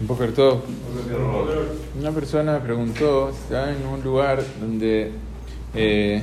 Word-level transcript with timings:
Un 0.00 0.06
poco 0.06 0.26
todo. 0.26 0.62
Una 1.98 2.10
persona 2.10 2.62
preguntó, 2.62 3.30
está 3.30 3.72
en 3.72 3.86
un 3.86 4.02
lugar 4.02 4.42
donde 4.60 5.10
eh, 5.74 6.22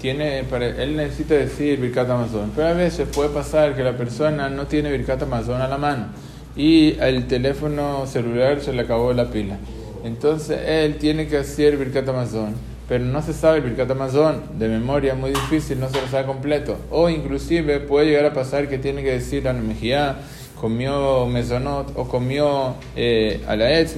tiene, 0.00 0.44
para, 0.44 0.66
él 0.68 0.96
necesita 0.96 1.34
decir 1.34 1.80
Birkat 1.80 2.08
Amazon, 2.08 2.52
pero 2.54 2.68
a 2.68 2.72
veces 2.74 3.08
puede 3.12 3.30
pasar 3.30 3.74
que 3.74 3.82
la 3.82 3.96
persona 3.96 4.48
no 4.48 4.66
tiene 4.66 4.92
Birkat 4.92 5.22
Amazon 5.22 5.60
a 5.60 5.66
la 5.66 5.78
mano 5.78 6.06
y 6.54 6.96
el 7.00 7.26
teléfono 7.26 8.06
celular 8.06 8.60
se 8.60 8.72
le 8.72 8.82
acabó 8.82 9.12
la 9.12 9.30
pila. 9.30 9.56
Entonces 10.04 10.60
él 10.66 10.96
tiene 10.98 11.26
que 11.26 11.38
hacer 11.38 11.76
Birkat 11.76 12.08
Amazon, 12.08 12.54
pero 12.88 13.04
no 13.04 13.20
se 13.20 13.32
sabe 13.32 13.58
el 13.58 13.64
Birkat 13.64 13.90
Amazon 13.90 14.42
de 14.60 14.68
memoria, 14.68 15.16
muy 15.16 15.30
difícil, 15.30 15.80
no 15.80 15.88
se 15.88 16.00
lo 16.00 16.06
sabe 16.06 16.24
completo. 16.26 16.76
O 16.92 17.08
inclusive 17.08 17.80
puede 17.80 18.06
llegar 18.06 18.26
a 18.26 18.32
pasar 18.32 18.68
que 18.68 18.78
tiene 18.78 19.02
que 19.02 19.10
decir 19.10 19.42
la 19.42 19.52
Mejía 19.52 20.18
comió 20.60 21.26
mesonot 21.26 21.92
o 21.96 22.08
comió 22.08 22.74
eh, 22.96 23.42
a 23.46 23.56
la 23.56 23.78
etz, 23.78 23.96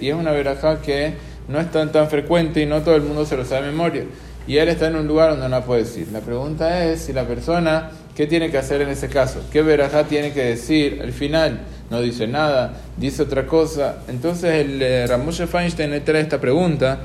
y 0.00 0.08
es 0.08 0.14
una 0.14 0.30
verajá 0.32 0.80
que 0.80 1.14
no 1.48 1.60
es 1.60 1.70
tan, 1.70 1.92
tan 1.92 2.08
frecuente 2.08 2.60
y 2.60 2.66
no 2.66 2.82
todo 2.82 2.94
el 2.94 3.02
mundo 3.02 3.26
se 3.26 3.36
lo 3.36 3.44
sabe 3.44 3.66
de 3.66 3.72
memoria. 3.72 4.04
Y 4.46 4.56
él 4.56 4.68
está 4.68 4.88
en 4.88 4.96
un 4.96 5.06
lugar 5.06 5.30
donde 5.30 5.48
no 5.48 5.64
puede 5.64 5.82
decir. 5.82 6.08
La 6.12 6.20
pregunta 6.20 6.84
es 6.84 7.02
si 7.02 7.12
la 7.12 7.26
persona, 7.26 7.90
¿qué 8.16 8.26
tiene 8.26 8.50
que 8.50 8.58
hacer 8.58 8.80
en 8.80 8.88
ese 8.88 9.08
caso? 9.08 9.42
¿Qué 9.52 9.62
verajá 9.62 10.04
tiene 10.04 10.32
que 10.32 10.44
decir 10.44 11.00
al 11.02 11.12
final? 11.12 11.60
No 11.90 12.00
dice 12.00 12.26
nada, 12.26 12.74
dice 12.96 13.22
otra 13.22 13.46
cosa. 13.46 13.98
Entonces 14.08 14.66
el 14.66 14.80
eh, 14.82 15.46
Feinstein 15.48 16.02
trae 16.04 16.22
esta 16.22 16.40
pregunta 16.40 17.00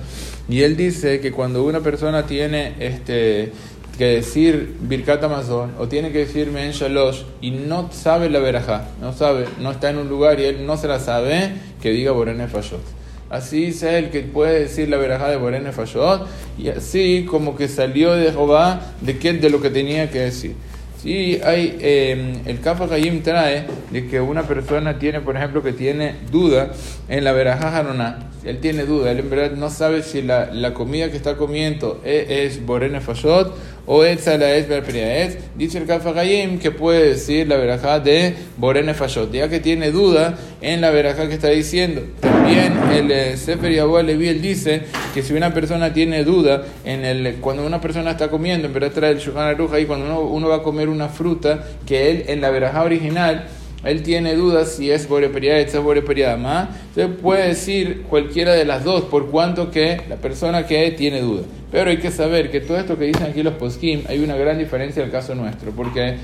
y 0.47 0.61
él 0.61 0.77
dice 0.77 1.19
que 1.19 1.31
cuando 1.31 1.63
una 1.63 1.81
persona 1.81 2.25
tiene 2.25 2.75
este 2.79 3.51
que 3.97 4.05
decir 4.05 4.75
Birkat 4.81 5.23
Amazon 5.23 5.71
o 5.79 5.87
tiene 5.87 6.11
que 6.11 6.19
decir 6.19 6.51
Men 6.51 6.71
Shalosh 6.71 7.23
y 7.41 7.51
no 7.51 7.89
sabe 7.91 8.29
la 8.29 8.39
verajá, 8.39 8.89
no 9.01 9.13
sabe, 9.13 9.45
no 9.59 9.71
está 9.71 9.89
en 9.89 9.97
un 9.97 10.09
lugar 10.09 10.39
y 10.39 10.45
él 10.45 10.65
no 10.65 10.77
se 10.77 10.87
la 10.87 10.99
sabe, 10.99 11.53
que 11.81 11.91
diga 11.91 12.11
Borene 12.11 12.47
Fayot. 12.47 12.81
Así 13.29 13.65
dice 13.65 13.97
él 13.97 14.11
que 14.11 14.21
puede 14.21 14.59
decir 14.59 14.87
la 14.89 14.97
verajá 14.97 15.29
de 15.29 15.37
Borene 15.37 15.71
Fayot 15.71 16.27
y 16.57 16.69
así 16.69 17.25
como 17.29 17.55
que 17.55 17.67
salió 17.67 18.13
de 18.13 18.31
Jehová 18.31 18.81
de, 19.01 19.17
qué, 19.17 19.33
de 19.33 19.49
lo 19.49 19.61
que 19.61 19.69
tenía 19.69 20.09
que 20.11 20.19
decir. 20.19 20.55
Sí, 21.01 21.39
hay, 21.43 21.77
eh, 21.81 22.41
el 22.47 22.61
Kafa 22.61 22.91
Hayim 22.91 23.21
trae 23.21 23.67
de 23.91 24.07
que 24.07 24.19
una 24.19 24.41
persona 24.47 24.97
tiene, 24.97 25.21
por 25.21 25.37
ejemplo, 25.37 25.61
que 25.61 25.71
tiene 25.71 26.15
duda 26.31 26.71
en 27.07 27.23
la 27.23 27.31
verajá 27.31 27.77
Haroná. 27.77 28.31
Él 28.43 28.59
tiene 28.59 28.85
duda, 28.85 29.11
él 29.11 29.19
en 29.19 29.29
verdad 29.29 29.55
no 29.55 29.69
sabe 29.69 30.01
si 30.01 30.23
la, 30.23 30.51
la 30.51 30.73
comida 30.73 31.11
que 31.11 31.17
está 31.17 31.35
comiendo 31.35 32.01
es, 32.03 32.55
es 32.55 32.65
Borene 32.65 33.01
Fayot 33.01 33.55
o 33.85 34.03
es 34.03 34.27
es. 34.27 35.37
Dice 35.55 35.77
el 35.77 35.85
Kafa 35.85 36.19
Hayim 36.19 36.59
que 36.59 36.71
puede 36.71 37.09
decir 37.09 37.47
la 37.47 37.57
verajá 37.57 37.99
de 37.99 38.35
Borene 38.57 38.93
Fayot, 38.93 39.31
ya 39.31 39.49
que 39.49 39.59
tiene 39.59 39.91
duda 39.91 40.37
en 40.61 40.81
la 40.81 40.89
verajá 40.89 41.27
que 41.27 41.35
está 41.35 41.49
diciendo. 41.49 42.01
También 42.19 42.73
el 42.93 43.11
eh, 43.11 43.37
Sefer 43.37 43.71
Yahweh 43.71 44.03
Levi 44.03 44.27
él 44.27 44.41
dice 44.41 44.81
que 45.13 45.21
si 45.21 45.33
una 45.33 45.53
persona 45.53 45.93
tiene 45.93 46.23
duda 46.23 46.63
en 46.83 47.05
el 47.05 47.35
cuando 47.35 47.65
una 47.65 47.81
persona 47.81 48.11
está 48.11 48.29
comiendo, 48.29 48.67
en 48.67 48.73
verdad 48.73 48.91
trae 48.91 49.11
el 49.11 49.19
Shulchan 49.19 49.47
Aruch 49.47 49.73
ahí 49.73 49.85
cuando 49.85 50.05
uno, 50.05 50.21
uno 50.21 50.49
va 50.49 50.57
a 50.57 50.63
comer 50.63 50.89
una 50.89 51.09
fruta 51.09 51.63
que 51.85 52.11
él 52.11 52.25
en 52.27 52.41
la 52.41 52.49
verajá 52.49 52.83
original 52.83 53.47
él 53.85 54.01
tiene 54.03 54.35
dudas 54.35 54.73
si 54.73 54.91
es 54.91 55.07
boreperiada, 55.07 55.59
es 55.59 55.77
boreperiada 55.77 56.37
más, 56.37 56.69
entonces 56.89 57.21
puede 57.21 57.47
decir 57.49 58.03
cualquiera 58.09 58.53
de 58.53 58.65
las 58.65 58.83
dos, 58.83 59.03
por 59.03 59.29
cuanto 59.29 59.71
que 59.71 60.01
la 60.09 60.15
persona 60.15 60.65
que 60.65 60.91
tiene 60.91 61.21
duda. 61.21 61.43
Pero 61.71 61.89
hay 61.89 61.97
que 61.97 62.11
saber 62.11 62.51
que 62.51 62.61
todo 62.61 62.77
esto 62.77 62.97
que 62.97 63.05
dicen 63.05 63.27
aquí 63.27 63.43
los 63.43 63.53
poskim, 63.53 64.03
hay 64.07 64.19
una 64.23 64.35
gran 64.35 64.57
diferencia 64.57 65.03
el 65.03 65.11
caso 65.11 65.35
nuestro, 65.35 65.71
porque 65.71 66.15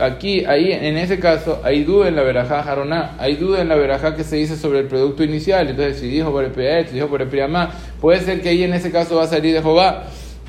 aquí, 0.00 0.44
ahí, 0.44 0.72
en 0.72 0.96
ese 0.96 1.18
caso, 1.18 1.60
hay 1.62 1.84
duda 1.84 2.08
en 2.08 2.16
la 2.16 2.22
verajá 2.22 2.62
jaroná, 2.62 3.14
hay 3.18 3.36
duda 3.36 3.60
en 3.60 3.68
la 3.68 3.76
verajá 3.76 4.16
que 4.16 4.24
se 4.24 4.36
dice 4.36 4.56
sobre 4.56 4.80
el 4.80 4.86
producto 4.86 5.22
inicial, 5.22 5.68
entonces 5.68 5.98
si 5.98 6.08
dijo 6.08 6.30
boreperiada, 6.30 6.86
si 6.86 6.94
dijo 6.94 7.08
boreperiada 7.08 7.70
puede 8.00 8.20
ser 8.20 8.40
que 8.40 8.48
ahí 8.48 8.64
en 8.64 8.74
ese 8.74 8.90
caso 8.90 9.16
va 9.16 9.24
a 9.24 9.28
salir 9.28 9.54
de 9.54 9.62
Jehová. 9.62 10.04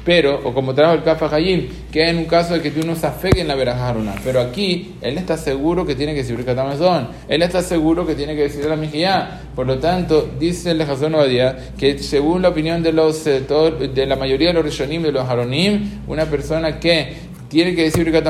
Pero, 0.05 0.39
o 0.43 0.53
como 0.53 0.75
trajo 0.75 0.93
el 0.93 1.03
Kafa 1.03 1.35
Hayim, 1.35 1.67
que 1.91 2.07
en 2.07 2.17
un 2.17 2.25
caso 2.25 2.53
de 2.53 2.61
que 2.61 2.69
tú 2.69 2.85
no 2.85 2.95
se 2.95 3.07
en 3.41 3.47
la 3.47 3.55
verajaruna. 3.55 4.13
Pero 4.23 4.39
aquí, 4.39 4.93
él 5.01 5.17
está 5.17 5.35
seguro 5.35 5.85
que 5.85 5.95
tiene 5.95 6.13
que 6.13 6.19
decir 6.19 6.45
Katamazón. 6.45 7.09
Él 7.27 7.41
está 7.41 7.63
seguro 7.63 8.05
que 8.05 8.13
tiene 8.13 8.35
que 8.35 8.43
decir 8.43 8.63
la 8.65 8.75
Mijía. 8.75 9.41
Por 9.55 9.65
lo 9.65 9.79
tanto, 9.79 10.29
dice 10.39 10.71
el 10.71 10.81
Hazón 10.81 11.15
Obadia 11.15 11.57
que 11.77 11.97
según 11.97 12.43
la 12.43 12.49
opinión 12.49 12.83
de, 12.83 12.93
los, 12.93 13.25
eh, 13.25 13.41
de 13.41 14.05
la 14.05 14.15
mayoría 14.15 14.49
de 14.49 14.53
los 14.53 14.63
Rishonim, 14.63 15.01
de 15.01 15.11
los 15.11 15.27
Haronim, 15.27 16.01
una 16.07 16.25
persona 16.25 16.79
que 16.79 17.13
tiene 17.49 17.73
que 17.73 17.83
decir 17.83 18.03
Birkat 18.03 18.27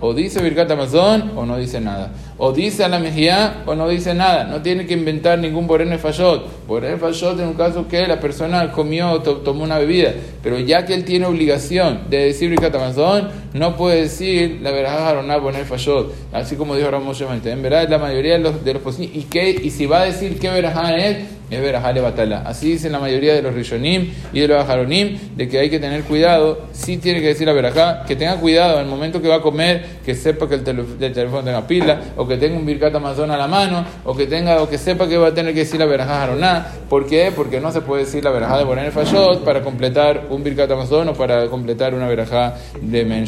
o 0.00 0.14
dice 0.14 0.40
Birkat 0.42 0.70
o 0.70 1.46
no 1.46 1.56
dice 1.58 1.80
nada. 1.80 2.12
O 2.44 2.52
dice 2.52 2.82
a 2.82 2.88
la 2.88 2.98
Mejía, 2.98 3.62
o 3.66 3.76
no 3.76 3.88
dice 3.88 4.14
nada. 4.14 4.42
No 4.42 4.62
tiene 4.62 4.84
que 4.84 4.94
inventar 4.94 5.38
ningún 5.38 5.68
Borene 5.68 5.96
Fayot. 5.96 6.66
Borene 6.66 6.96
Fayot 6.96 7.38
en 7.38 7.46
un 7.46 7.54
caso 7.54 7.86
que 7.86 8.04
la 8.08 8.18
persona 8.18 8.72
comió 8.72 9.12
o 9.12 9.20
tomó 9.20 9.62
una 9.62 9.78
bebida. 9.78 10.12
Pero 10.42 10.58
ya 10.58 10.84
que 10.84 10.92
él 10.92 11.04
tiene 11.04 11.26
obligación 11.26 12.00
de 12.10 12.24
decir 12.24 12.50
Birkat 12.50 12.74
Amazon, 12.74 13.28
no 13.54 13.76
puede 13.76 14.00
decir 14.00 14.58
la 14.60 14.72
verdad 14.72 15.06
Haroná 15.06 15.36
Borene 15.36 15.64
Fayot. 15.64 16.12
Así 16.32 16.56
como 16.56 16.74
dijo 16.74 16.90
Ramos 16.90 17.20
En 17.20 17.62
verdad, 17.62 17.88
la 17.88 17.98
mayoría 17.98 18.32
de 18.32 18.40
los, 18.40 18.64
de 18.64 18.74
los 18.74 18.98
¿Y, 18.98 19.28
qué, 19.30 19.50
y 19.62 19.70
si 19.70 19.86
va 19.86 20.00
a 20.00 20.04
decir 20.06 20.40
qué 20.40 20.50
verajá 20.50 20.96
es, 20.96 21.18
es 21.52 21.60
verajá 21.60 21.92
batala. 21.92 22.42
Así 22.46 22.72
dicen 22.72 22.92
la 22.92 22.98
mayoría 22.98 23.34
de 23.34 23.42
los 23.42 23.54
Rishonim 23.54 24.10
y 24.32 24.40
de 24.40 24.48
los 24.48 24.68
Haronim, 24.68 25.18
de 25.36 25.48
que 25.48 25.58
hay 25.58 25.70
que 25.70 25.78
tener 25.78 26.02
cuidado. 26.04 26.66
Si 26.72 26.96
tiene 26.96 27.20
que 27.20 27.28
decir 27.28 27.46
la 27.46 27.52
verajá, 27.52 28.04
que 28.04 28.16
tenga 28.16 28.36
cuidado 28.36 28.78
en 28.78 28.84
el 28.84 28.90
momento 28.90 29.20
que 29.20 29.28
va 29.28 29.36
a 29.36 29.42
comer, 29.42 29.84
que 30.04 30.14
sepa 30.14 30.48
que 30.48 30.54
el, 30.54 30.64
teléfono 30.64 31.44
tenga 31.44 31.66
pila, 31.66 32.00
o 32.16 32.26
que 32.26 32.31
tenga 32.36 32.58
un 32.58 32.66
birkat 32.66 32.94
amazon 32.94 33.30
a 33.30 33.36
la 33.36 33.46
mano, 33.46 33.84
o 34.04 34.14
que 34.16 34.26
tenga, 34.26 34.62
o 34.62 34.68
que 34.68 34.78
sepa 34.78 35.08
que 35.08 35.16
va 35.16 35.28
a 35.28 35.34
tener 35.34 35.54
que 35.54 35.60
decir 35.60 35.78
la 35.78 35.86
verajá 35.86 36.22
Haroná. 36.22 36.66
¿Por 36.88 37.06
qué? 37.06 37.32
Porque 37.34 37.60
no 37.60 37.72
se 37.72 37.80
puede 37.80 38.04
decir 38.04 38.24
la 38.24 38.30
verajá 38.30 38.58
de 38.58 38.64
Borene 38.64 38.90
Fayot 38.90 39.44
para 39.44 39.62
completar 39.62 40.26
un 40.30 40.42
birkat 40.42 40.70
amazon 40.70 41.08
o 41.08 41.14
para 41.14 41.48
completar 41.48 41.94
una 41.94 42.08
verajá 42.08 42.54
de 42.80 43.04
Men 43.04 43.26